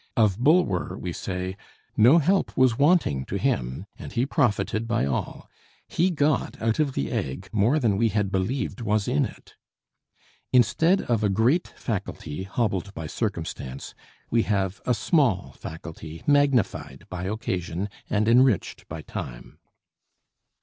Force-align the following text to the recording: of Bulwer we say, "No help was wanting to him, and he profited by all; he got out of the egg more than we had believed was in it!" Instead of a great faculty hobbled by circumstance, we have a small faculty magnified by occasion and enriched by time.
of 0.17 0.39
Bulwer 0.39 0.97
we 0.97 1.13
say, 1.13 1.55
"No 1.95 2.17
help 2.17 2.57
was 2.57 2.75
wanting 2.75 3.23
to 3.25 3.37
him, 3.37 3.85
and 3.99 4.11
he 4.11 4.25
profited 4.25 4.87
by 4.87 5.05
all; 5.05 5.47
he 5.87 6.09
got 6.09 6.59
out 6.59 6.79
of 6.79 6.93
the 6.93 7.11
egg 7.11 7.47
more 7.51 7.77
than 7.77 7.97
we 7.97 8.09
had 8.09 8.31
believed 8.31 8.81
was 8.81 9.07
in 9.07 9.25
it!" 9.25 9.53
Instead 10.51 11.01
of 11.03 11.23
a 11.23 11.29
great 11.29 11.67
faculty 11.77 12.41
hobbled 12.41 12.91
by 12.95 13.05
circumstance, 13.05 13.93
we 14.31 14.41
have 14.41 14.81
a 14.87 14.95
small 14.95 15.51
faculty 15.51 16.23
magnified 16.25 17.05
by 17.07 17.25
occasion 17.25 17.87
and 18.09 18.27
enriched 18.27 18.87
by 18.87 19.03
time. 19.03 19.59